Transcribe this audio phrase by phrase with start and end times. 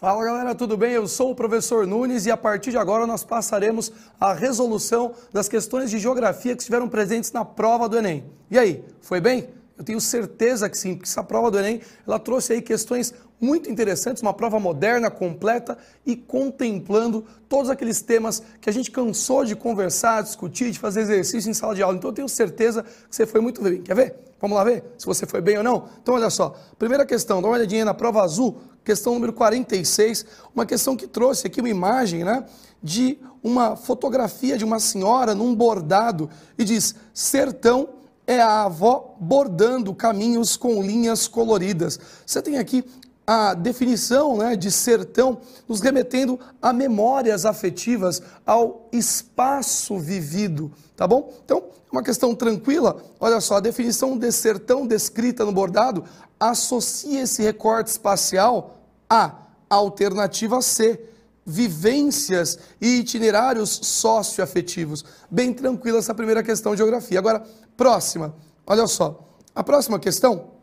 [0.00, 0.92] Fala galera, tudo bem?
[0.92, 3.90] Eu sou o professor Nunes e a partir de agora nós passaremos
[4.20, 8.24] a resolução das questões de geografia que estiveram presentes na prova do Enem.
[8.48, 9.48] E aí, foi bem?
[9.76, 13.68] Eu tenho certeza que sim, porque essa prova do Enem ela trouxe aí questões muito
[13.68, 19.56] interessantes, uma prova moderna, completa e contemplando todos aqueles temas que a gente cansou de
[19.56, 21.96] conversar, discutir, de fazer exercício em sala de aula.
[21.96, 23.82] Então eu tenho certeza que você foi muito bem.
[23.82, 24.28] Quer ver?
[24.40, 25.88] Vamos lá ver se você foi bem ou não?
[26.00, 30.24] Então olha só, primeira questão, dá uma olhadinha na prova azul, questão número 46,
[30.54, 32.46] uma questão que trouxe aqui uma imagem, né,
[32.82, 37.90] de uma fotografia de uma senhora num bordado e diz: "Sertão
[38.26, 42.00] é a avó bordando caminhos com linhas coloridas".
[42.24, 42.82] Você tem aqui
[43.26, 51.30] a definição né, de sertão, nos remetendo a memórias afetivas, ao espaço vivido, tá bom?
[51.44, 56.04] Então, uma questão tranquila, olha só, a definição de sertão descrita no bordado
[56.40, 58.77] associa esse recorte espacial
[59.08, 59.32] a
[59.68, 61.00] alternativa C,
[61.44, 65.04] vivências e itinerários socioafetivos.
[65.30, 67.18] Bem tranquila essa primeira questão de geografia.
[67.18, 67.42] Agora,
[67.76, 68.34] próxima,
[68.66, 69.24] olha só,
[69.54, 70.58] a próxima questão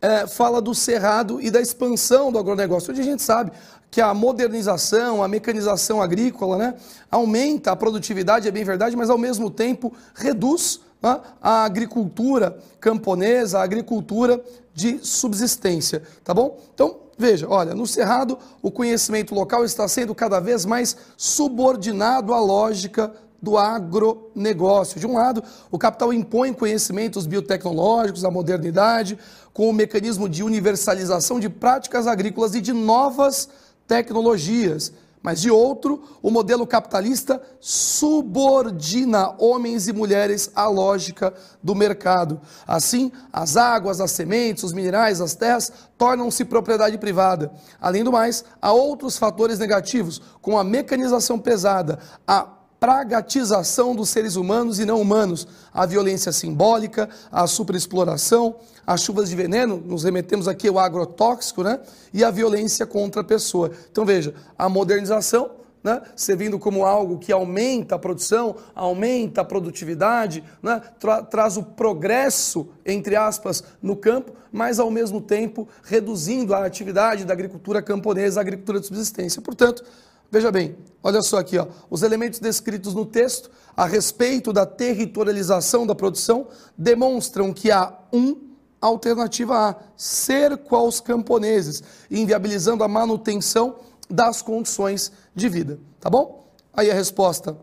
[0.00, 2.92] é, fala do cerrado e da expansão do agronegócio.
[2.92, 3.50] Hoje a gente sabe
[3.90, 6.74] que a modernização, a mecanização agrícola, né,
[7.10, 13.58] aumenta a produtividade, é bem verdade, mas ao mesmo tempo reduz né, a agricultura camponesa,
[13.58, 14.42] a agricultura
[14.74, 16.60] de subsistência, tá bom?
[16.74, 22.40] Então, veja, olha, no Cerrado o conhecimento local está sendo cada vez mais subordinado à
[22.40, 24.98] lógica do agronegócio.
[24.98, 29.18] De um lado, o capital impõe conhecimentos biotecnológicos, a modernidade,
[29.52, 33.48] com o mecanismo de universalização de práticas agrícolas e de novas
[33.86, 34.92] tecnologias.
[35.22, 42.40] Mas de outro, o modelo capitalista subordina homens e mulheres à lógica do mercado.
[42.66, 47.52] Assim, as águas, as sementes, os minerais, as terras tornam-se propriedade privada.
[47.80, 54.36] Além do mais, há outros fatores negativos, como a mecanização pesada, a pragatização dos seres
[54.36, 58.56] humanos e não humanos, a violência simbólica, a superexploração,
[58.86, 61.80] as chuvas de veneno, nos remetemos aqui ao agrotóxico, né?
[62.12, 63.70] E a violência contra a pessoa.
[63.90, 65.50] Então veja, a modernização,
[65.82, 66.00] né?
[66.16, 70.80] Servindo como algo que aumenta a produção, aumenta a produtividade, né?
[70.98, 77.24] Tra traz o progresso, entre aspas, no campo, mas ao mesmo tempo reduzindo a atividade
[77.24, 79.42] da agricultura camponesa, a agricultura de subsistência.
[79.42, 79.84] Portanto,
[80.30, 85.86] Veja bem, olha só aqui, ó, os elementos descritos no texto a respeito da territorialização
[85.86, 88.48] da produção demonstram que há um
[88.80, 93.76] alternativa A, cerco aos camponeses, inviabilizando a manutenção
[94.08, 95.78] das condições de vida.
[96.00, 96.46] Tá bom?
[96.72, 97.56] Aí a resposta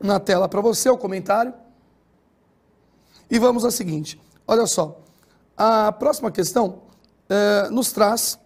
[0.00, 1.54] na tela para você, o comentário.
[3.30, 5.00] E vamos à seguinte: olha só,
[5.56, 6.82] a próxima questão
[7.28, 8.38] eh, nos traz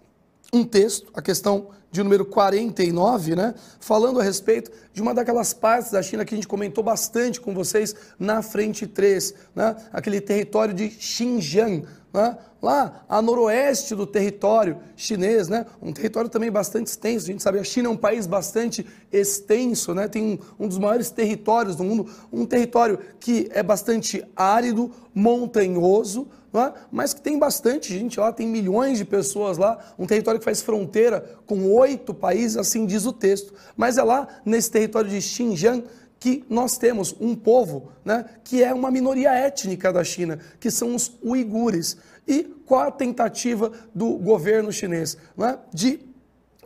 [0.53, 5.91] um texto, a questão de número 49, né, falando a respeito de uma daquelas partes
[5.91, 10.75] da China que a gente comentou bastante com vocês na frente 3, né, aquele território
[10.75, 17.27] de Xinjiang, né, lá a noroeste do território chinês, né, um território também bastante extenso.
[17.27, 20.23] A gente sabe, a China é um país bastante extenso, né, tem
[20.59, 26.73] um, um dos maiores territórios do mundo, um território que é bastante árido, montanhoso, é?
[26.91, 30.63] mas que tem bastante gente lá, tem milhões de pessoas lá, um território que faz
[30.63, 33.53] fronteira com oito países, assim diz o texto.
[33.77, 35.85] Mas é lá, nesse território de Xinjiang,
[36.19, 40.95] que nós temos um povo né, que é uma minoria étnica da China, que são
[40.95, 41.97] os uigures.
[42.27, 45.17] E qual a tentativa do governo chinês?
[45.37, 46.01] Né, de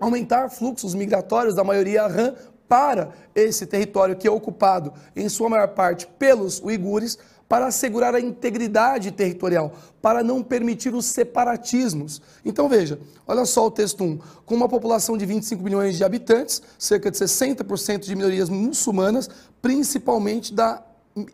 [0.01, 2.35] aumentar fluxos migratórios da maioria Han
[2.69, 7.19] para esse território que é ocupado, em sua maior parte, pelos uigures,
[7.53, 12.23] para assegurar a integridade territorial, para não permitir os separatismos.
[12.43, 12.99] Então veja,
[13.29, 14.19] olha só o texto 1.
[14.47, 19.29] Com uma população de 25 milhões de habitantes, cerca de 60% de minorias muçulmanas,
[19.61, 20.83] principalmente da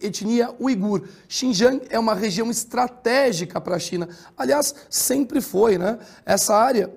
[0.03, 1.05] etnia uigur.
[1.29, 4.09] Xinjiang é uma região estratégica para a China.
[4.37, 6.01] Aliás, sempre foi, né?
[6.27, 6.93] Essa área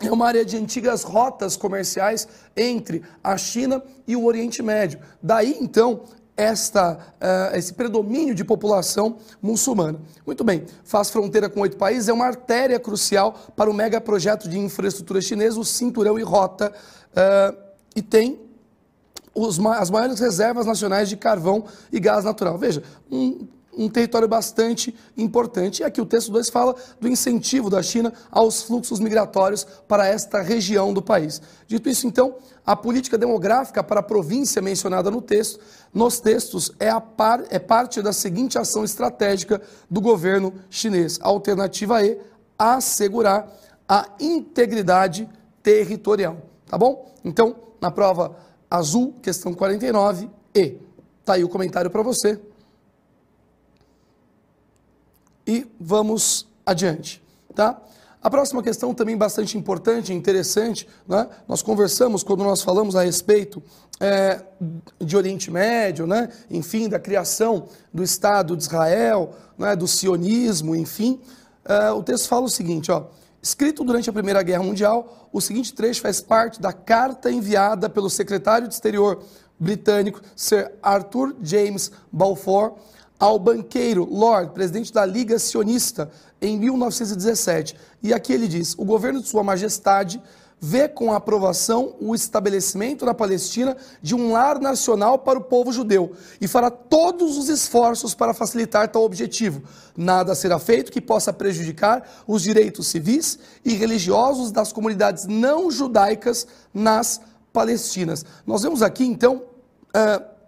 [0.00, 2.26] é uma área de antigas rotas comerciais
[2.56, 4.98] entre a China e o Oriente Médio.
[5.22, 6.02] Daí, então,
[6.40, 10.00] esta, uh, esse predomínio de população muçulmana.
[10.24, 14.58] Muito bem, faz fronteira com oito países, é uma artéria crucial para o megaprojeto de
[14.58, 16.72] infraestrutura chinês, o Cinturão e Rota,
[17.12, 17.56] uh,
[17.94, 18.40] e tem
[19.34, 22.56] os, as maiores reservas nacionais de carvão e gás natural.
[22.56, 23.46] Veja, um
[23.76, 25.80] um território bastante importante.
[25.80, 30.42] E aqui o texto 2 fala do incentivo da China aos fluxos migratórios para esta
[30.42, 31.40] região do país.
[31.66, 32.36] Dito isso, então,
[32.66, 35.60] a política demográfica para a província mencionada no texto,
[35.92, 41.18] nos textos, é, par, é parte da seguinte ação estratégica do governo chinês.
[41.22, 42.18] Alternativa E,
[42.58, 43.48] assegurar
[43.88, 45.28] a integridade
[45.62, 47.12] territorial, tá bom?
[47.24, 48.36] Então, na prova
[48.70, 50.78] azul, questão 49, E.
[51.24, 52.40] Tá aí o comentário para você.
[55.50, 57.20] E vamos adiante,
[57.56, 57.82] tá?
[58.22, 61.26] A próxima questão também bastante importante interessante, né?
[61.48, 63.60] nós conversamos quando nós falamos a respeito
[63.98, 64.44] é,
[65.00, 66.28] de Oriente Médio, né?
[66.48, 69.74] enfim, da criação do Estado de Israel, né?
[69.74, 71.18] do sionismo, enfim.
[71.64, 73.06] É, o texto fala o seguinte, ó,
[73.42, 78.08] escrito durante a Primeira Guerra Mundial, o seguinte trecho faz parte da carta enviada pelo
[78.08, 79.20] secretário de Exterior
[79.58, 82.76] britânico Sir Arthur James Balfour
[83.20, 87.76] ao banqueiro Lord, presidente da Liga Sionista, em 1917.
[88.02, 90.20] E aqui ele diz: o governo de Sua Majestade
[90.62, 96.12] vê com aprovação o estabelecimento na Palestina de um lar nacional para o povo judeu
[96.38, 99.62] e fará todos os esforços para facilitar tal objetivo.
[99.96, 106.46] Nada será feito que possa prejudicar os direitos civis e religiosos das comunidades não judaicas
[106.74, 107.20] nas
[107.52, 108.24] Palestinas.
[108.46, 109.42] Nós vemos aqui, então,
[109.96, 110.39] uh,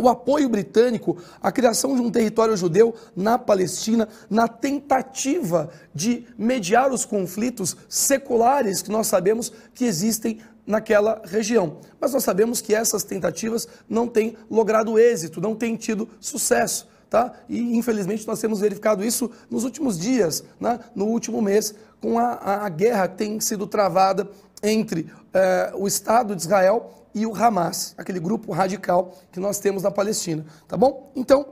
[0.00, 6.92] o apoio britânico à criação de um território judeu na Palestina, na tentativa de mediar
[6.92, 11.78] os conflitos seculares que nós sabemos que existem naquela região.
[12.00, 16.88] Mas nós sabemos que essas tentativas não têm logrado êxito, não têm tido sucesso.
[17.08, 17.32] Tá?
[17.48, 20.78] E infelizmente nós temos verificado isso nos últimos dias, né?
[20.94, 24.30] no último mês, com a, a guerra que tem sido travada
[24.62, 29.82] entre uh, o Estado de Israel e o Hamas, aquele grupo radical que nós temos
[29.82, 31.12] na Palestina, tá bom?
[31.14, 31.46] Então,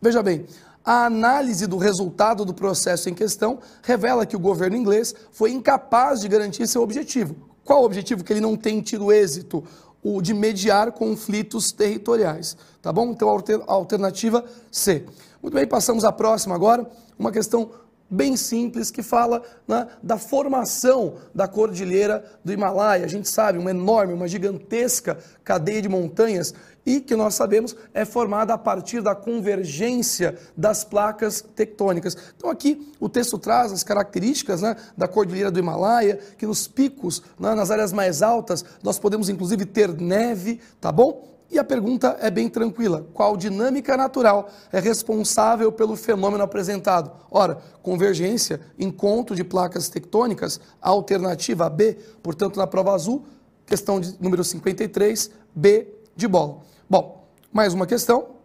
[0.00, 0.46] veja bem,
[0.84, 6.20] a análise do resultado do processo em questão revela que o governo inglês foi incapaz
[6.20, 7.36] de garantir seu objetivo.
[7.64, 8.24] Qual o objetivo?
[8.24, 9.62] Que ele não tem tido êxito,
[10.02, 13.10] o de mediar conflitos territoriais, tá bom?
[13.10, 15.04] Então, a alternativa C.
[15.42, 16.88] Muito bem, passamos à próxima agora,
[17.18, 17.70] uma questão
[18.10, 23.04] bem simples que fala né, da formação da cordilheira do Himalaia.
[23.04, 26.54] A gente sabe, uma enorme, uma gigantesca cadeia de montanhas
[26.86, 32.16] e que nós sabemos é formada a partir da convergência das placas tectônicas.
[32.36, 37.22] Então aqui o texto traz as características né, da cordilheira do Himalaia, que nos picos,
[37.38, 41.37] né, nas áreas mais altas, nós podemos inclusive ter neve, tá bom?
[41.50, 47.10] E a pergunta é bem tranquila: qual dinâmica natural é responsável pelo fenômeno apresentado?
[47.30, 53.24] Ora, convergência, encontro de placas tectônicas, alternativa B, portanto, na prova azul,
[53.64, 56.58] questão de número 53, B de bola.
[56.88, 58.36] Bom, mais uma questão.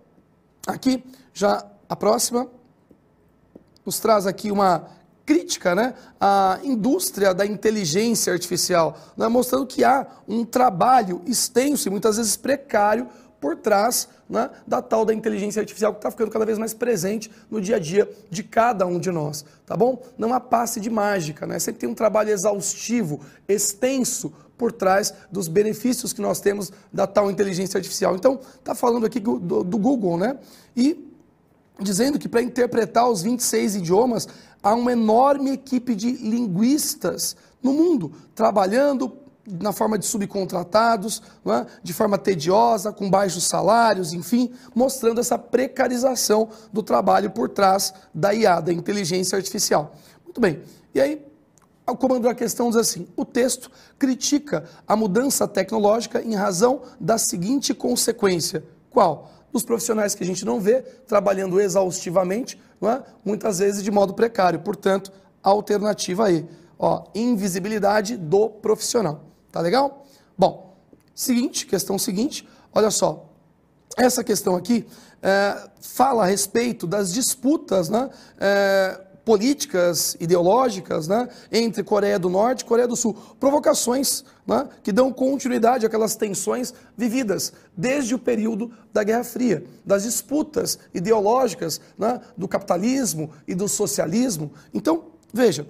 [0.66, 1.04] Aqui,
[1.34, 2.48] já a próxima,
[3.86, 4.88] nos traz aqui uma
[5.25, 11.92] crítica né, à indústria da inteligência artificial, né, mostrando que há um trabalho extenso e
[11.92, 13.08] muitas vezes precário
[13.40, 17.30] por trás né, da tal da inteligência artificial que está ficando cada vez mais presente
[17.52, 20.02] no dia a dia de cada um de nós, tá bom?
[20.18, 21.60] Não há passe de mágica, né?
[21.60, 27.30] Sempre tem um trabalho exaustivo, extenso por trás dos benefícios que nós temos da tal
[27.30, 28.16] inteligência artificial.
[28.16, 30.38] Então, está falando aqui do, do Google, né?
[30.76, 31.12] E
[31.81, 34.28] dizendo que para interpretar os 26 idiomas
[34.63, 41.65] há uma enorme equipe de linguistas no mundo, trabalhando na forma de subcontratados, é?
[41.83, 48.33] de forma tediosa, com baixos salários, enfim, mostrando essa precarização do trabalho por trás da
[48.33, 49.95] IA, da inteligência artificial.
[50.24, 50.62] Muito bem,
[50.95, 51.21] e aí
[51.86, 53.69] o comando da questão diz assim: o texto
[54.00, 58.64] critica a mudança tecnológica em razão da seguinte consequência.
[58.90, 59.31] Qual?
[59.52, 62.59] Os profissionais que a gente não vê trabalhando exaustivamente,
[62.90, 63.04] é?
[63.23, 64.59] muitas vezes de modo precário.
[64.59, 65.11] Portanto,
[65.42, 66.47] alternativa aí,
[66.78, 69.23] ó, invisibilidade do profissional.
[69.52, 70.06] Tá legal?
[70.37, 70.78] Bom,
[71.13, 73.30] seguinte, questão seguinte, olha só.
[73.97, 74.87] Essa questão aqui
[75.21, 78.09] é, fala a respeito das disputas né,
[78.40, 83.15] é, políticas ideológicas né, entre Coreia do Norte e Coreia do Sul.
[83.39, 90.03] Provocações né, que dão continuidade àquelas tensões vividas desde o período da Guerra Fria, das
[90.03, 94.51] disputas ideológicas né, do capitalismo e do socialismo.
[94.73, 95.65] Então, veja,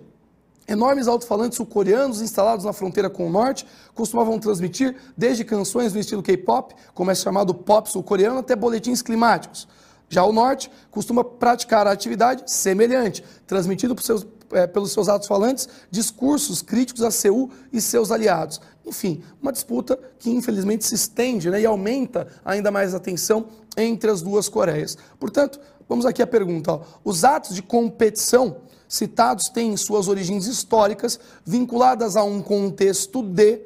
[0.65, 6.23] Enormes alto-falantes sul-coreanos instalados na fronteira com o norte costumavam transmitir desde canções no estilo
[6.23, 9.67] K-pop, como é chamado pop sul-coreano, até boletins climáticos.
[10.13, 15.67] Já o norte costuma praticar a atividade semelhante, transmitindo seus, é, pelos seus atos falantes
[15.89, 18.61] discursos críticos a Seul e seus aliados.
[18.85, 24.11] Enfim, uma disputa que infelizmente se estende né, e aumenta ainda mais a tensão entre
[24.11, 24.95] as duas Coreias.
[25.19, 31.19] Portanto, vamos aqui à pergunta: ó, os atos de competição citados têm suas origens históricas
[31.43, 33.61] vinculadas a um contexto de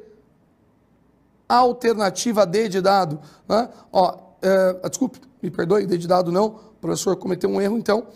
[1.46, 3.20] alternativa D de dado.
[3.46, 3.68] Né?
[3.92, 8.06] Ó, é, desculpe, me perdoe, de dado não, o professor cometeu um erro, então,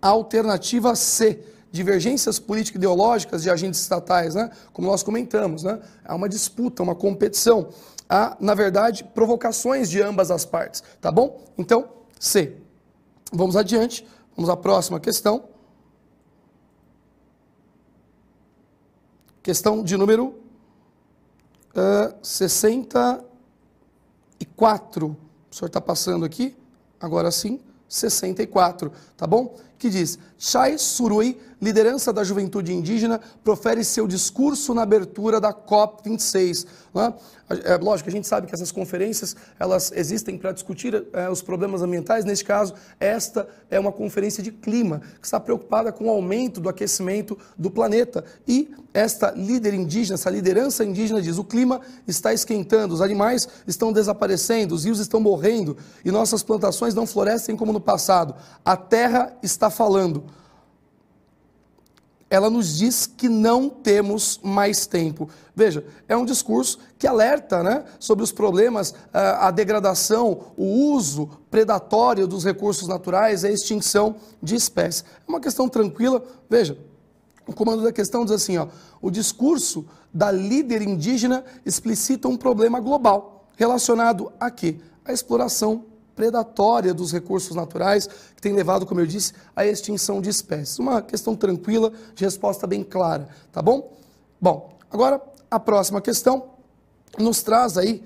[0.00, 1.42] alternativa C
[1.76, 4.50] divergências político-ideológicas de agentes estatais, né?
[4.72, 5.62] como nós comentamos.
[5.62, 5.78] Né?
[6.04, 7.68] Há uma disputa, uma competição.
[8.08, 10.82] Há, na verdade, provocações de ambas as partes.
[11.00, 11.44] Tá bom?
[11.58, 11.88] Então,
[12.18, 12.56] C.
[13.32, 14.06] Vamos adiante.
[14.34, 15.44] Vamos à próxima questão.
[19.42, 20.34] Questão de número
[21.74, 25.16] uh, 64.
[25.56, 26.54] O senhor está passando aqui.
[27.00, 27.58] Agora sim.
[27.88, 29.56] 64, tá bom?
[29.78, 36.02] Que diz: Chai Surui, liderança da juventude indígena, profere seu discurso na abertura da COP
[36.04, 36.66] 26.
[36.94, 37.14] Né?
[37.64, 41.80] É, lógico, a gente sabe que essas conferências elas existem para discutir é, os problemas
[41.80, 42.24] ambientais.
[42.24, 46.68] Neste caso, esta é uma conferência de clima que está preocupada com o aumento do
[46.68, 48.24] aquecimento do planeta.
[48.46, 53.92] E esta líder indígena, essa liderança indígena diz: o clima está esquentando, os animais estão
[53.92, 58.34] desaparecendo, os rios estão morrendo e nossas plantações não florescem como no passado.
[58.64, 60.24] A terra está falando
[62.28, 65.28] ela nos diz que não temos mais tempo.
[65.54, 72.26] Veja, é um discurso que alerta né, sobre os problemas, a degradação, o uso predatório
[72.26, 75.04] dos recursos naturais, a extinção de espécies.
[75.26, 76.22] É uma questão tranquila.
[76.50, 76.76] Veja,
[77.46, 78.66] o comando da questão diz assim: ó,
[79.00, 84.78] o discurso da líder indígena explicita um problema global relacionado a quê?
[85.04, 85.84] A exploração
[86.16, 90.78] predatória dos recursos naturais, que tem levado, como eu disse, à extinção de espécies.
[90.78, 93.92] Uma questão tranquila, de resposta bem clara, tá bom?
[94.40, 96.50] Bom, agora a próxima questão
[97.18, 98.02] nos traz aí,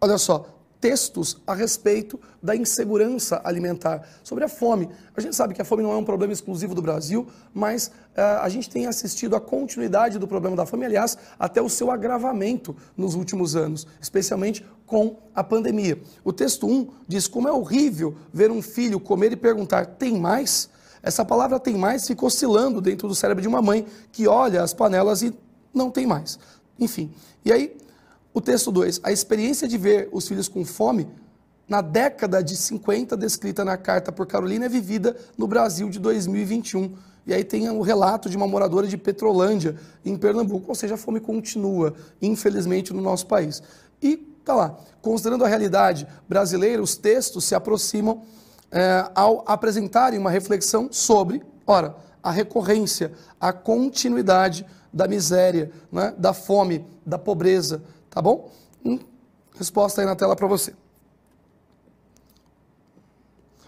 [0.00, 4.88] olha só, textos a respeito da insegurança alimentar, sobre a fome.
[5.16, 8.42] A gente sabe que a fome não é um problema exclusivo do Brasil, mas uh,
[8.42, 12.76] a gente tem assistido à continuidade do problema da fome, aliás, até o seu agravamento
[12.96, 16.00] nos últimos anos, especialmente com a pandemia.
[16.24, 20.70] O texto 1 diz como é horrível ver um filho comer e perguntar: tem mais?
[21.02, 24.74] Essa palavra tem mais fica oscilando dentro do cérebro de uma mãe que olha as
[24.74, 25.32] panelas e
[25.72, 26.38] não tem mais.
[26.78, 27.12] Enfim,
[27.44, 27.76] e aí
[28.38, 31.08] o texto 2, a experiência de ver os filhos com fome
[31.68, 36.94] na década de 50, descrita na carta por Carolina, é vivida no Brasil de 2021.
[37.26, 40.96] E aí tem o relato de uma moradora de Petrolândia, em Pernambuco, ou seja, a
[40.96, 43.60] fome continua, infelizmente, no nosso país.
[44.00, 48.22] E tá lá, considerando a realidade brasileira, os textos se aproximam
[48.70, 56.32] é, ao apresentarem uma reflexão sobre, ora, a recorrência, a continuidade da miséria, né, da
[56.32, 58.50] fome, da pobreza, Tá bom?
[58.84, 58.98] Hum,
[59.56, 60.74] resposta aí na tela para você.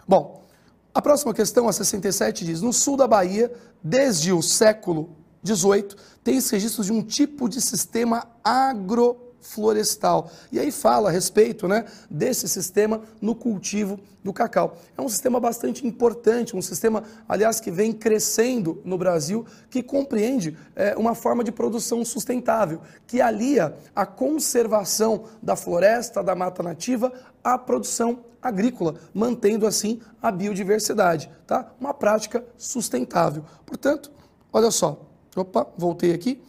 [0.06, 0.44] Bom,
[0.92, 5.10] a próxima questão, a 67, diz: No sul da Bahia, desde o século
[5.46, 5.94] XVIII,
[6.24, 10.30] tem-se registros de um tipo de sistema agro florestal.
[10.52, 14.76] E aí fala a respeito né, desse sistema no cultivo do cacau.
[14.96, 20.56] É um sistema bastante importante, um sistema, aliás, que vem crescendo no Brasil, que compreende
[20.76, 27.12] é, uma forma de produção sustentável, que alia a conservação da floresta, da mata nativa,
[27.42, 31.72] à produção agrícola, mantendo assim a biodiversidade, tá?
[31.78, 33.44] Uma prática sustentável.
[33.66, 34.10] Portanto,
[34.52, 35.06] olha só,
[35.36, 36.42] opa, voltei aqui.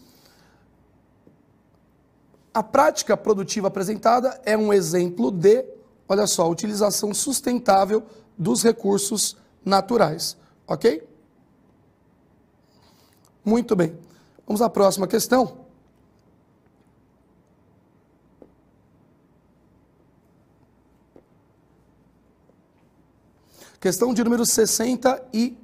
[2.54, 5.66] A prática produtiva apresentada é um exemplo de,
[6.08, 8.04] olha só, utilização sustentável
[8.38, 10.36] dos recursos naturais.
[10.68, 11.08] Ok?
[13.44, 13.98] Muito bem.
[14.46, 15.62] Vamos à próxima questão.
[23.80, 25.58] Questão de número 60 e.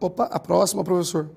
[0.00, 1.30] Opa, a próxima, professor.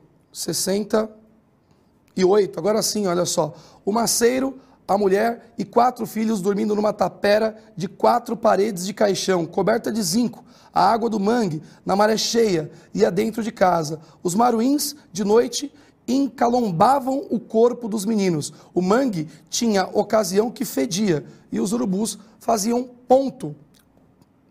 [2.16, 2.58] 68.
[2.58, 3.54] Agora sim, olha só
[3.84, 9.46] o maceiro, a mulher e quatro filhos dormindo numa tapera de quatro paredes de caixão,
[9.46, 10.44] coberta de zinco,
[10.74, 14.00] a água do mangue, na maré cheia, ia dentro de casa.
[14.22, 15.74] Os maruins, de noite,
[16.08, 18.54] encalombavam o corpo dos meninos.
[18.74, 23.56] O mangue tinha ocasião que fedia, e os urubus faziam ponto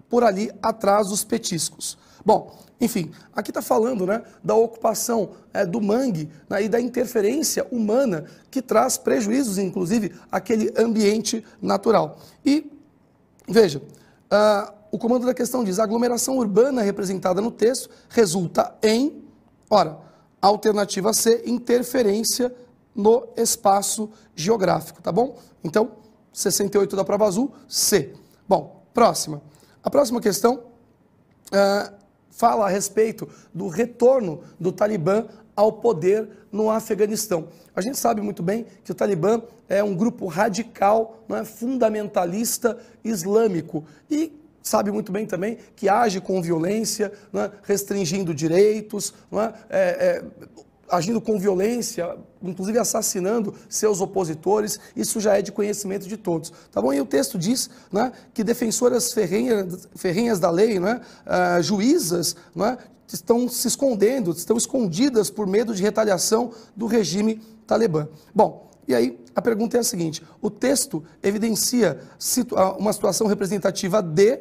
[0.09, 1.99] por ali atrás dos petiscos.
[2.25, 7.67] Bom, enfim, aqui está falando né, da ocupação é, do mangue né, e da interferência
[7.71, 12.19] humana que traz prejuízos, inclusive, àquele ambiente natural.
[12.45, 12.71] E,
[13.49, 19.25] veja, uh, o comando da questão diz: a aglomeração urbana representada no texto resulta em,
[19.71, 19.99] ora,
[20.41, 22.55] alternativa C, interferência
[22.95, 25.39] no espaço geográfico, tá bom?
[25.63, 25.93] Então,
[26.33, 28.15] 68 da prova azul, C.
[28.49, 29.43] Bom, próxima.
[29.83, 30.65] A próxima questão.
[31.53, 32.04] Uh,
[32.37, 35.27] fala a respeito do retorno do Talibã
[35.57, 37.49] ao poder no Afeganistão.
[37.75, 42.79] A gente sabe muito bem que o Talibã é um grupo radical, não é fundamentalista
[43.05, 47.51] islâmico e sabe muito bem também que age com violência, é?
[47.63, 49.53] restringindo direitos, é?
[49.69, 50.25] É, é,
[50.91, 56.53] agindo com violência, inclusive assassinando seus opositores, isso já é de conhecimento de todos.
[56.71, 56.93] Tá bom?
[56.93, 62.79] E o texto diz né, que defensoras ferrenhas, ferrenhas da lei, né, uh, juízas, né,
[63.07, 68.09] estão se escondendo, estão escondidas por medo de retaliação do regime talibã.
[68.35, 72.01] Bom, e aí a pergunta é a seguinte: o texto evidencia
[72.79, 74.41] uma situação representativa de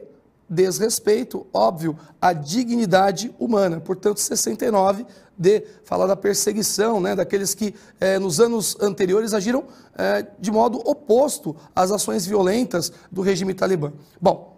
[0.49, 3.79] desrespeito, óbvio, à dignidade humana.
[3.79, 5.05] Portanto, 69
[5.37, 9.65] de falar da perseguição, né, daqueles que eh, nos anos anteriores agiram
[9.97, 13.91] eh, de modo oposto às ações violentas do regime talibã.
[14.21, 14.57] Bom,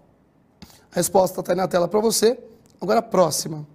[0.91, 2.39] a resposta está na tela para você.
[2.82, 3.65] Agora, a próxima.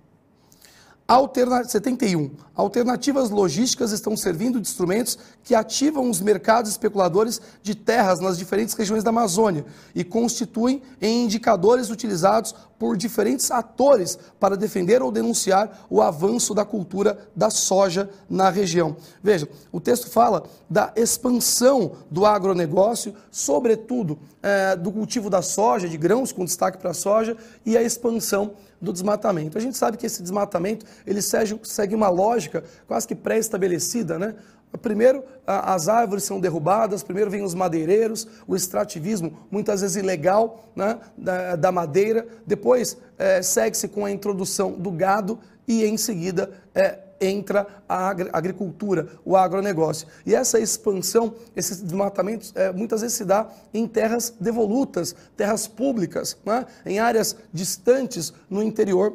[1.11, 1.65] Alterna...
[1.65, 2.31] 71.
[2.55, 8.77] Alternativas logísticas estão servindo de instrumentos que ativam os mercados especuladores de terras nas diferentes
[8.77, 15.87] regiões da Amazônia e constituem em indicadores utilizados por diferentes atores para defender ou denunciar
[15.91, 18.97] o avanço da cultura da soja na região.
[19.23, 25.99] Veja, o texto fala da expansão do agronegócio, sobretudo é, do cultivo da soja, de
[25.99, 29.59] grãos, com destaque para a soja, e a expansão do desmatamento.
[29.59, 34.35] A gente sabe que esse desmatamento ele segue, segue uma lógica quase que pré-estabelecida, né?
[34.79, 40.99] Primeiro, as árvores são derrubadas, primeiro vem os madeireiros, o extrativismo, muitas vezes ilegal, né,
[41.17, 42.27] da, da madeira.
[42.47, 49.09] Depois, é, segue-se com a introdução do gado e, em seguida, é, entra a agricultura,
[49.25, 50.09] o agronegócio.
[50.25, 56.39] E essa expansão, esses desmatamentos, é, muitas vezes se dá em terras devolutas, terras públicas,
[56.45, 56.65] né?
[56.87, 59.15] em áreas distantes no interior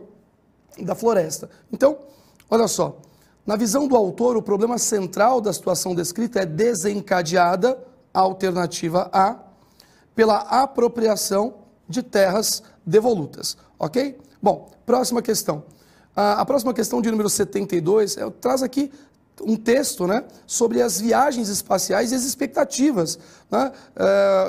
[0.80, 1.50] da floresta.
[1.72, 1.98] Então,
[2.50, 3.00] olha só,
[3.46, 7.78] na visão do autor, o problema central da situação descrita é desencadeada,
[8.14, 9.38] alternativa A,
[10.16, 11.56] pela apropriação
[11.88, 13.56] de terras devolutas.
[13.78, 14.18] Ok?
[14.42, 15.64] Bom, próxima questão.
[16.16, 18.92] A, próxima questão de número 72 é, traz aqui
[19.42, 23.20] um texto né, sobre as viagens espaciais e as expectativas,
[23.52, 23.72] né,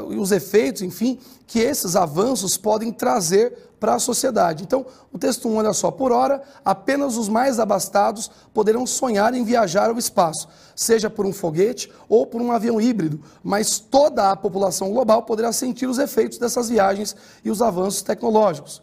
[0.00, 4.62] uh, os efeitos, enfim, que esses avanços podem trazer para a sociedade.
[4.62, 9.44] Então, o texto 1, olha só, por hora, apenas os mais abastados poderão sonhar em
[9.44, 14.36] viajar ao espaço, seja por um foguete ou por um avião híbrido, mas toda a
[14.36, 18.82] população global poderá sentir os efeitos dessas viagens e os avanços tecnológicos.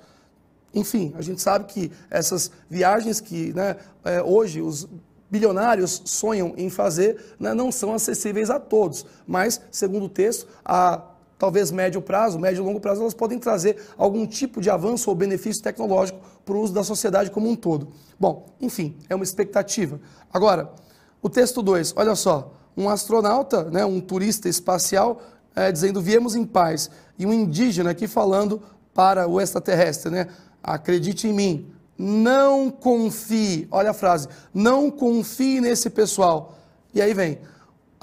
[0.74, 4.88] Enfim, a gente sabe que essas viagens que né, é, hoje os
[5.30, 11.02] bilionários sonham em fazer né, não são acessíveis a todos, mas, segundo o texto, a
[11.38, 15.16] talvez médio prazo, médio e longo prazo, elas podem trazer algum tipo de avanço ou
[15.16, 17.90] benefício tecnológico para o uso da sociedade como um todo.
[18.20, 20.00] Bom, enfim, é uma expectativa.
[20.34, 20.72] Agora,
[21.22, 25.22] o texto 2, olha só, um astronauta, né, um turista espacial,
[25.56, 28.62] é, dizendo viemos em paz, e um indígena aqui falando
[28.94, 30.28] para o extraterrestre, né?
[30.62, 31.72] Acredite em mim.
[31.98, 36.58] Não confie, olha a frase, não confie nesse pessoal.
[36.94, 37.40] E aí vem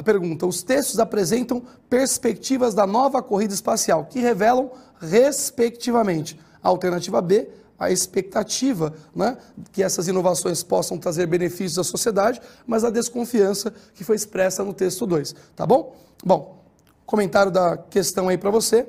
[0.00, 7.20] a pergunta: os textos apresentam perspectivas da nova corrida espacial, que revelam, respectivamente, a alternativa
[7.20, 9.36] B, a expectativa né,
[9.70, 14.72] que essas inovações possam trazer benefícios à sociedade, mas a desconfiança que foi expressa no
[14.72, 15.34] texto 2.
[15.54, 15.94] Tá bom?
[16.24, 16.64] Bom,
[17.04, 18.88] comentário da questão aí para você.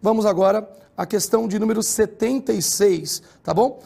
[0.00, 3.80] Vamos agora à questão de número 76, tá bom?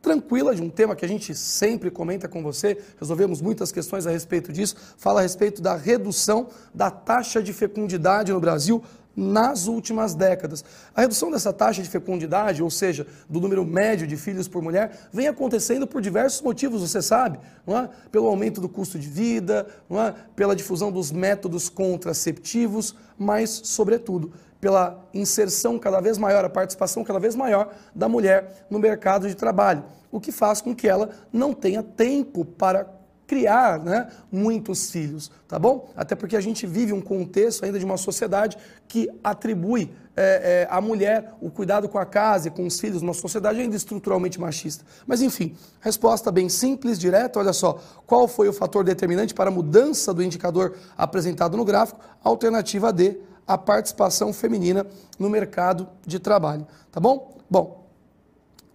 [0.00, 4.10] Tranquila, de um tema que a gente sempre comenta com você, resolvemos muitas questões a
[4.10, 8.82] respeito disso, fala a respeito da redução da taxa de fecundidade no Brasil
[9.18, 10.64] nas últimas décadas.
[10.94, 15.08] A redução dessa taxa de fecundidade, ou seja, do número médio de filhos por mulher,
[15.12, 17.90] vem acontecendo por diversos motivos, você sabe, não é?
[18.12, 20.14] Pelo aumento do custo de vida, não é?
[20.36, 27.18] Pela difusão dos métodos contraceptivos, mas, sobretudo, pela inserção cada vez maior, a participação cada
[27.18, 31.52] vez maior da mulher no mercado de trabalho, o que faz com que ela não
[31.52, 35.90] tenha tempo para criar né, muitos filhos, tá bom?
[35.94, 38.56] Até porque a gente vive um contexto ainda de uma sociedade
[38.88, 43.02] que atribui é, é, à mulher o cuidado com a casa e com os filhos,
[43.02, 44.82] uma sociedade ainda estruturalmente machista.
[45.06, 49.52] Mas enfim, resposta bem simples, direta, olha só, qual foi o fator determinante para a
[49.52, 52.00] mudança do indicador apresentado no gráfico?
[52.24, 54.86] Alternativa D, a participação feminina
[55.18, 56.66] no mercado de trabalho.
[56.92, 57.38] Tá bom?
[57.50, 57.88] Bom,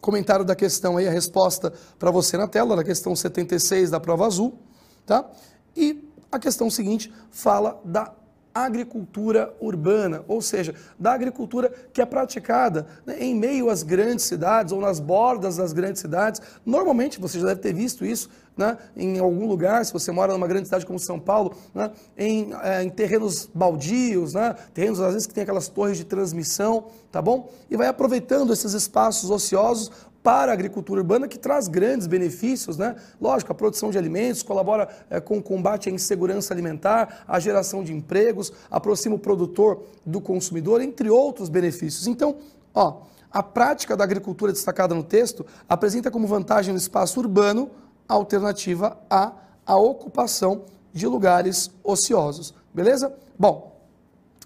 [0.02, 4.26] comentário da questão aí, a resposta para você na tela, da questão 76 da prova
[4.26, 4.58] azul,
[5.06, 5.30] tá?
[5.78, 8.12] E a questão seguinte fala da
[8.54, 14.72] agricultura urbana, ou seja, da agricultura que é praticada né, em meio às grandes cidades
[14.72, 16.42] ou nas bordas das grandes cidades.
[16.66, 20.48] Normalmente, você já deve ter visto isso né, em algum lugar, se você mora numa
[20.48, 25.28] grande cidade como São Paulo, né, em, é, em, terrenos baldios, né, terrenos às vezes
[25.28, 27.50] que tem aquelas torres de transmissão, tá bom?
[27.70, 29.92] E vai aproveitando esses espaços ociosos
[30.24, 32.96] para a agricultura urbana que traz grandes benefícios, né?
[33.20, 37.84] Lógico, a produção de alimentos colabora é, com o combate à insegurança alimentar, a geração
[37.84, 42.08] de empregos, aproxima o produtor do consumidor, entre outros benefícios.
[42.08, 42.38] Então,
[42.74, 47.70] ó, a prática da agricultura destacada no texto apresenta como vantagem no espaço urbano
[48.08, 49.34] a alternativa a
[49.66, 52.54] a ocupação de lugares ociosos.
[52.74, 53.14] Beleza?
[53.38, 53.80] Bom,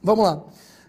[0.02, 0.44] vamos lá.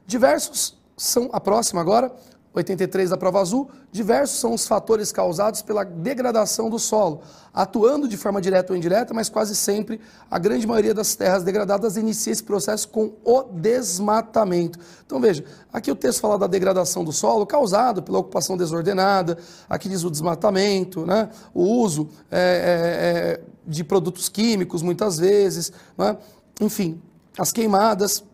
[0.06, 2.14] Diversos são a próxima agora.
[2.54, 7.20] 83 da prova azul, diversos são os fatores causados pela degradação do solo,
[7.52, 11.96] atuando de forma direta ou indireta, mas quase sempre a grande maioria das terras degradadas
[11.96, 14.78] inicia esse processo com o desmatamento.
[15.06, 19.88] Então veja, aqui o texto fala da degradação do solo causado pela ocupação desordenada, aqui
[19.88, 21.28] diz o desmatamento, né?
[21.54, 26.16] o uso é, é, é de produtos químicos muitas vezes, né?
[26.60, 27.00] enfim,
[27.38, 28.24] as queimadas,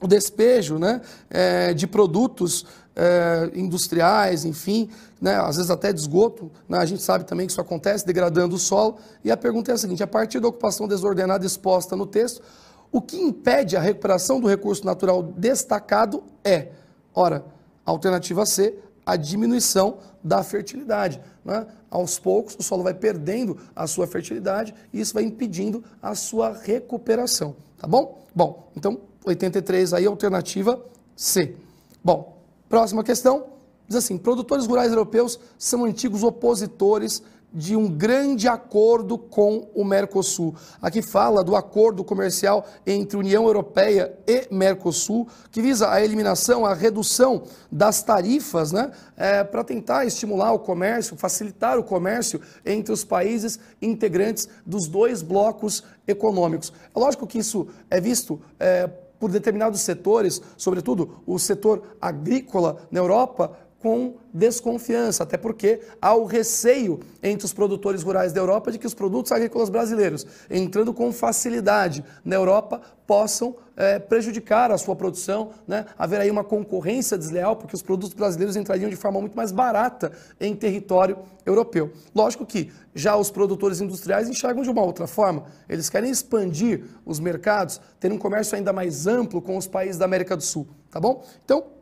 [0.00, 1.00] o despejo né?
[1.30, 4.88] É, de produtos é, industriais, enfim,
[5.20, 6.50] né, às vezes até de esgoto.
[6.66, 8.96] Né, a gente sabe também que isso acontece, degradando o solo.
[9.22, 12.42] E a pergunta é a seguinte: a partir da ocupação desordenada exposta no texto,
[12.90, 16.68] o que impede a recuperação do recurso natural destacado é,
[17.14, 17.44] ora,
[17.84, 21.20] alternativa C, a diminuição da fertilidade.
[21.44, 21.66] Né?
[21.90, 26.52] Aos poucos, o solo vai perdendo a sua fertilidade e isso vai impedindo a sua
[26.52, 27.54] recuperação.
[27.78, 28.26] Tá bom?
[28.34, 30.82] Bom, então, 83 aí, alternativa
[31.14, 31.54] C.
[32.02, 32.35] Bom,
[32.68, 33.46] Próxima questão,
[33.86, 37.22] diz assim: produtores rurais europeus são antigos opositores
[37.56, 40.54] de um grande acordo com o Mercosul.
[40.82, 46.74] Aqui fala do acordo comercial entre União Europeia e Mercosul, que visa a eliminação, a
[46.74, 53.04] redução das tarifas, né, é, para tentar estimular o comércio, facilitar o comércio entre os
[53.04, 56.72] países integrantes dos dois blocos econômicos.
[56.94, 58.38] É lógico que isso é visto.
[58.60, 66.14] É, por determinados setores, sobretudo o setor agrícola na Europa, com desconfiança, até porque há
[66.14, 70.92] o receio entre os produtores rurais da Europa de que os produtos agrícolas brasileiros, entrando
[70.92, 75.84] com facilidade na Europa, possam é, prejudicar a sua produção, né?
[75.98, 80.56] aí uma concorrência desleal, porque os produtos brasileiros entrariam de forma muito mais barata em
[80.56, 81.92] território europeu.
[82.14, 87.20] Lógico que já os produtores industriais enxergam de uma outra forma, eles querem expandir os
[87.20, 90.98] mercados, ter um comércio ainda mais amplo com os países da América do Sul, tá
[90.98, 91.22] bom?
[91.44, 91.76] Então,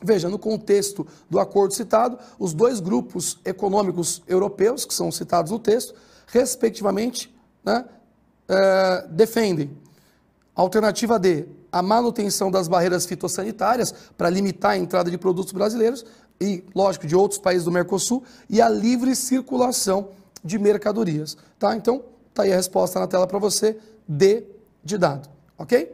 [0.00, 5.58] Veja, no contexto do acordo citado, os dois grupos econômicos europeus, que são citados no
[5.58, 5.92] texto,
[6.28, 7.84] respectivamente, né,
[8.48, 9.76] é, defendem
[10.62, 16.04] alternativa D, a manutenção das barreiras fitossanitárias para limitar a entrada de produtos brasileiros
[16.40, 20.10] e, lógico, de outros países do Mercosul, e a livre circulação
[20.42, 21.36] de mercadorias.
[21.58, 21.76] Tá?
[21.76, 24.44] Então, está aí a resposta na tela para você, D
[24.82, 25.28] de dado.
[25.56, 25.92] Ok?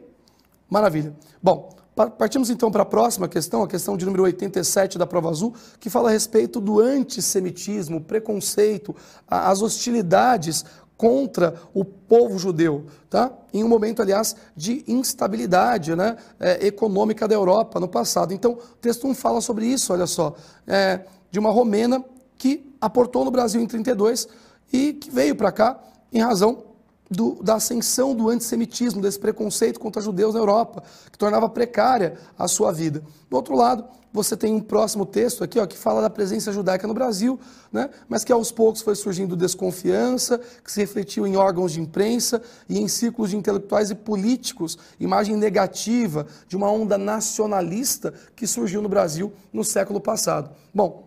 [0.69, 1.15] Maravilha.
[1.41, 5.53] Bom, Partimos então para a próxima questão, a questão de número 87 da prova azul,
[5.79, 8.93] que fala a respeito do antissemitismo, preconceito,
[9.25, 10.65] as hostilidades
[10.97, 13.31] contra o povo judeu, tá?
[13.53, 18.33] Em um momento, aliás, de instabilidade, né, é, econômica da Europa no passado.
[18.33, 22.03] Então, o texto 1 fala sobre isso, olha só, é, de uma romena
[22.37, 24.27] que aportou no Brasil em 32
[24.71, 25.79] e que veio para cá
[26.11, 26.63] em razão
[27.09, 32.47] do, da ascensão do antissemitismo, desse preconceito contra judeus na Europa, que tornava precária a
[32.47, 33.03] sua vida.
[33.29, 36.87] Do outro lado, você tem um próximo texto aqui ó, que fala da presença judaica
[36.87, 37.37] no Brasil,
[37.71, 42.41] né, mas que aos poucos foi surgindo desconfiança, que se refletiu em órgãos de imprensa
[42.69, 48.81] e em círculos de intelectuais e políticos, imagem negativa de uma onda nacionalista que surgiu
[48.81, 50.49] no Brasil no século passado.
[50.73, 51.04] Bom,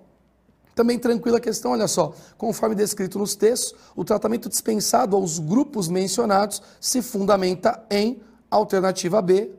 [0.79, 5.89] também tranquila a questão, olha só, conforme descrito nos textos, o tratamento dispensado aos grupos
[5.89, 9.51] mencionados se fundamenta em alternativa B,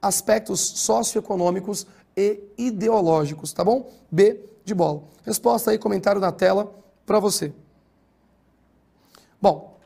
[0.00, 1.84] aspectos socioeconômicos
[2.16, 3.90] e ideológicos, tá bom?
[4.08, 5.02] B de bola.
[5.26, 6.72] Resposta aí, comentário na tela
[7.04, 7.52] para você.
[9.40, 9.76] Bom,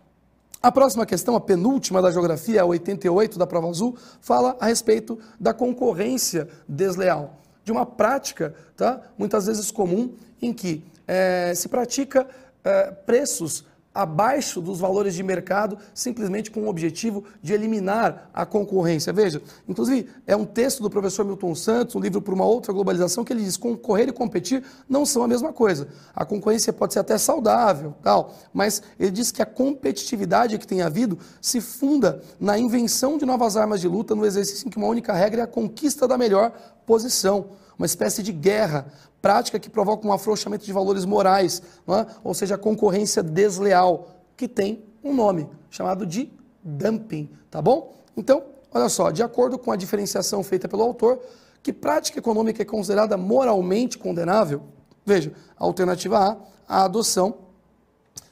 [0.63, 5.19] a próxima questão, a penúltima da geografia, a 88 da prova azul, fala a respeito
[5.41, 9.03] da concorrência desleal de uma prática, tá?
[9.19, 12.27] muitas vezes comum, em que é, se pratica
[12.65, 13.65] é, preços
[13.97, 19.11] abaixo dos valores de mercado, simplesmente com o objetivo de eliminar a concorrência.
[19.11, 23.25] Veja, inclusive, é um texto do professor Milton Santos, um livro para uma outra globalização,
[23.25, 25.89] que ele diz: concorrer e competir não são a mesma coisa.
[26.15, 30.83] A concorrência pode ser até saudável, tal, mas ele diz que a competitividade que tem
[30.83, 34.89] havido se funda na invenção de novas armas de luta, no exercício em que uma
[34.89, 36.53] única regra é a conquista da melhor
[36.85, 37.47] posição
[37.79, 38.87] uma espécie de guerra,
[39.21, 42.07] prática que provoca um afrouxamento de valores morais, é?
[42.23, 46.31] ou seja, a concorrência desleal, que tem um nome, chamado de
[46.63, 47.95] dumping, tá bom?
[48.17, 51.21] Então, olha só, de acordo com a diferenciação feita pelo autor,
[51.63, 54.63] que prática econômica é considerada moralmente condenável?
[55.05, 56.37] Veja, a alternativa A,
[56.69, 57.39] a adoção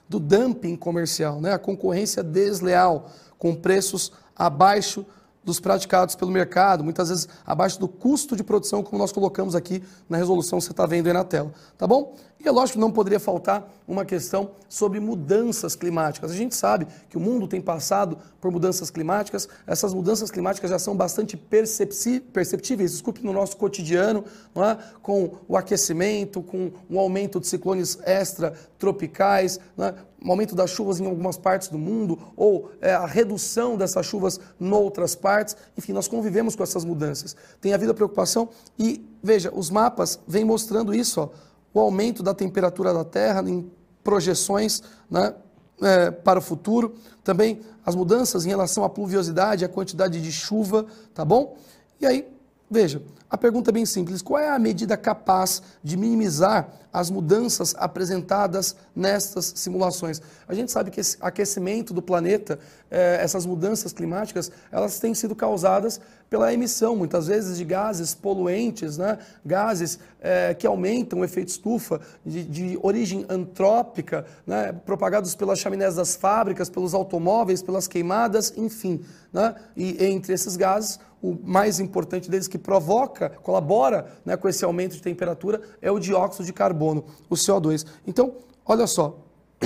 [0.08, 1.52] do dumping comercial, né?
[1.52, 5.04] a concorrência desleal, com preços abaixo
[5.44, 9.82] dos praticados pelo mercado, muitas vezes abaixo do custo de produção, como nós colocamos aqui
[10.08, 11.52] na resolução que você está vendo aí na tela.
[11.76, 12.16] Tá bom?
[12.44, 16.30] E é lógico que não poderia faltar uma questão sobre mudanças climáticas.
[16.30, 20.78] A gente sabe que o mundo tem passado por mudanças climáticas, essas mudanças climáticas já
[20.78, 24.24] são bastante perceptíveis, desculpe, no nosso cotidiano,
[24.56, 24.76] é?
[25.00, 29.94] com o aquecimento, com o aumento de ciclones extratropicais, é?
[30.22, 34.38] o aumento das chuvas em algumas partes do mundo, ou é, a redução dessas chuvas
[34.60, 35.56] em outras partes.
[35.78, 37.34] Enfim, nós convivemos com essas mudanças.
[37.58, 42.32] Tem havido a preocupação e, veja, os mapas vêm mostrando isso, ó o aumento da
[42.32, 43.70] temperatura da Terra em
[44.02, 45.34] projeções né,
[45.82, 50.86] é, para o futuro, também as mudanças em relação à pluviosidade, à quantidade de chuva,
[51.12, 51.56] tá bom?
[52.00, 52.33] E aí,
[52.74, 57.74] veja, a pergunta é bem simples: qual é a medida capaz de minimizar as mudanças
[57.78, 60.20] apresentadas nestas simulações?
[60.46, 62.58] A gente sabe que esse aquecimento do planeta,
[62.90, 68.98] eh, essas mudanças climáticas, elas têm sido causadas pela emissão, muitas vezes, de gases poluentes,
[68.98, 69.18] né?
[69.44, 74.72] gases eh, que aumentam o efeito estufa, de, de origem antrópica, né?
[74.84, 79.04] propagados pelas chaminés das fábricas, pelos automóveis, pelas queimadas, enfim.
[79.32, 79.54] Né?
[79.76, 84.92] E entre esses gases, o mais importante deles que provoca, colabora né, com esse aumento
[84.92, 87.86] de temperatura é o dióxido de carbono, o CO2.
[88.06, 88.34] Então,
[88.66, 89.18] olha só,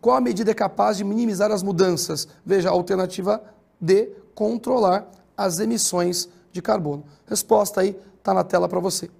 [0.00, 2.28] qual a medida é capaz de minimizar as mudanças?
[2.46, 3.42] Veja, a alternativa
[3.80, 7.02] D, controlar as emissões de carbono.
[7.26, 9.10] Resposta aí está na tela para você.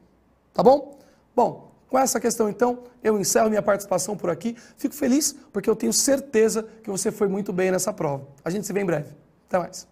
[0.55, 0.96] Tá bom?
[1.35, 4.57] Bom, com essa questão, então, eu encerro minha participação por aqui.
[4.76, 8.29] Fico feliz porque eu tenho certeza que você foi muito bem nessa prova.
[8.44, 9.09] A gente se vê em breve.
[9.48, 9.90] Até mais.